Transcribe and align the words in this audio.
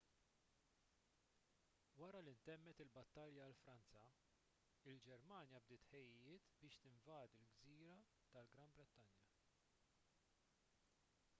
wara 1.99 2.21
li 2.27 2.31
ntemmet 2.37 2.79
il-battalja 2.85 3.43
għal 3.47 3.57
franza 3.59 4.01
il-ġermanja 4.93 5.61
bdiet 5.65 5.83
it-tħejjijiet 5.89 6.49
biex 6.63 6.79
tinvadi 6.85 7.43
l-gżira 7.43 7.99
tal-gran 8.37 8.73
brittanja 8.79 9.21